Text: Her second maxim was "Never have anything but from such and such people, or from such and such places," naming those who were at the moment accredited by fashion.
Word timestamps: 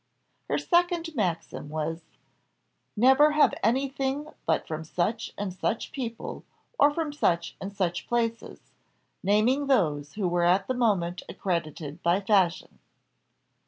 Her 0.49 0.57
second 0.57 1.13
maxim 1.13 1.69
was 1.69 2.01
"Never 2.97 3.33
have 3.33 3.53
anything 3.61 4.29
but 4.47 4.65
from 4.67 4.83
such 4.83 5.31
and 5.37 5.53
such 5.53 5.91
people, 5.91 6.43
or 6.79 6.89
from 6.91 7.13
such 7.13 7.55
and 7.61 7.71
such 7.71 8.07
places," 8.07 8.71
naming 9.21 9.67
those 9.67 10.13
who 10.13 10.27
were 10.27 10.43
at 10.43 10.65
the 10.65 10.73
moment 10.73 11.21
accredited 11.29 12.01
by 12.01 12.19
fashion. 12.19 12.79